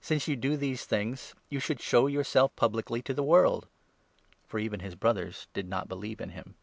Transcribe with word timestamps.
Since 0.00 0.26
you 0.26 0.34
do 0.34 0.56
these 0.56 0.84
things, 0.86 1.36
you 1.50 1.60
should 1.60 1.80
show 1.80 2.08
yourself 2.08 2.50
publicly 2.56 3.00
to 3.02 3.14
the 3.14 3.22
world." 3.22 3.68
For 4.44 4.58
even 4.58 4.80
his 4.80 4.96
brothers 4.96 5.46
did 5.52 5.68
not 5.68 5.86
believe 5.86 6.20
in 6.20 6.30
him. 6.30 6.56